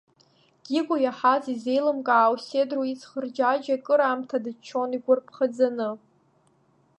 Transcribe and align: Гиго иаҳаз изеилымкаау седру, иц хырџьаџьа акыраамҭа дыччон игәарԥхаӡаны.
Гиго 0.65 0.95
иаҳаз 1.01 1.43
изеилымкаау 1.53 2.35
седру, 2.45 2.83
иц 2.91 3.01
хырџьаџьа 3.09 3.75
акыраамҭа 3.77 4.37
дыччон 4.43 4.89
игәарԥхаӡаны. 4.97 5.89